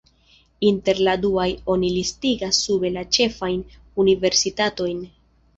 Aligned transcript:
Inter 0.69 1.01
la 1.07 1.13
duaj 1.25 1.45
oni 1.75 1.91
listigas 1.97 2.63
sube 2.69 2.93
la 2.97 3.05
ĉefajn 3.19 3.63
universitatojn. 4.07 5.07